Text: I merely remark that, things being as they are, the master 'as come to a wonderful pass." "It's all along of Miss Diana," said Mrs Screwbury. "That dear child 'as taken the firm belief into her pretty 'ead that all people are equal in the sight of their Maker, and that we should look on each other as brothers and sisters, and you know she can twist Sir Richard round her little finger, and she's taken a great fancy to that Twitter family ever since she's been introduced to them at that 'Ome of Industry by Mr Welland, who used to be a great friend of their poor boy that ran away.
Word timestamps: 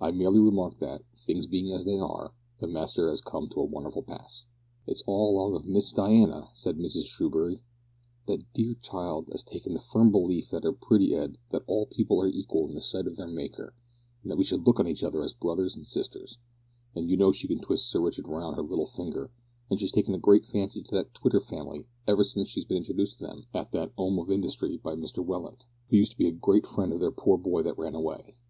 I 0.00 0.12
merely 0.12 0.40
remark 0.40 0.78
that, 0.78 1.02
things 1.18 1.46
being 1.46 1.70
as 1.72 1.84
they 1.84 1.98
are, 1.98 2.32
the 2.58 2.66
master 2.66 3.10
'as 3.10 3.20
come 3.20 3.50
to 3.50 3.60
a 3.60 3.64
wonderful 3.64 4.02
pass." 4.02 4.46
"It's 4.86 5.02
all 5.04 5.28
along 5.30 5.54
of 5.56 5.66
Miss 5.66 5.92
Diana," 5.92 6.48
said 6.54 6.78
Mrs 6.78 7.02
Screwbury. 7.04 7.60
"That 8.24 8.50
dear 8.54 8.76
child 8.80 9.28
'as 9.30 9.42
taken 9.44 9.74
the 9.74 9.80
firm 9.80 10.10
belief 10.10 10.54
into 10.54 10.68
her 10.68 10.72
pretty 10.72 11.12
'ead 11.12 11.36
that 11.50 11.64
all 11.66 11.84
people 11.84 12.18
are 12.22 12.28
equal 12.28 12.66
in 12.66 12.74
the 12.76 12.80
sight 12.80 13.06
of 13.06 13.16
their 13.16 13.26
Maker, 13.28 13.74
and 14.22 14.30
that 14.32 14.38
we 14.38 14.44
should 14.44 14.66
look 14.66 14.80
on 14.80 14.88
each 14.88 15.02
other 15.04 15.22
as 15.22 15.34
brothers 15.34 15.76
and 15.76 15.86
sisters, 15.86 16.38
and 16.96 17.10
you 17.10 17.18
know 17.18 17.30
she 17.30 17.46
can 17.46 17.60
twist 17.60 17.90
Sir 17.90 18.00
Richard 18.00 18.26
round 18.26 18.56
her 18.56 18.62
little 18.62 18.86
finger, 18.86 19.30
and 19.68 19.78
she's 19.78 19.92
taken 19.92 20.14
a 20.14 20.18
great 20.18 20.46
fancy 20.46 20.82
to 20.82 20.94
that 20.94 21.12
Twitter 21.12 21.40
family 21.40 21.84
ever 22.06 22.24
since 22.24 22.48
she's 22.48 22.64
been 22.64 22.78
introduced 22.78 23.18
to 23.18 23.26
them 23.26 23.44
at 23.52 23.72
that 23.72 23.92
'Ome 23.98 24.18
of 24.18 24.30
Industry 24.30 24.78
by 24.78 24.94
Mr 24.94 25.22
Welland, 25.22 25.64
who 25.90 25.98
used 25.98 26.12
to 26.12 26.16
be 26.16 26.26
a 26.26 26.32
great 26.32 26.66
friend 26.66 26.90
of 26.94 27.00
their 27.00 27.10
poor 27.12 27.36
boy 27.36 27.60
that 27.64 27.76
ran 27.76 27.94
away. 27.94 28.34